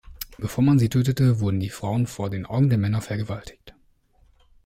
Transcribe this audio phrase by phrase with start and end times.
[0.39, 3.75] Bevor man sie tötete, wurden die Frauen vor den Augen der Männer vergewaltigt.